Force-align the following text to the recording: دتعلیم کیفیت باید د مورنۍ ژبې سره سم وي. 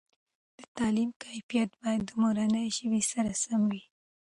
دتعلیم 0.59 1.09
کیفیت 1.23 1.69
باید 1.81 2.01
د 2.05 2.09
مورنۍ 2.21 2.65
ژبې 2.77 3.01
سره 3.11 3.31
سم 3.43 3.61
وي. 3.71 3.83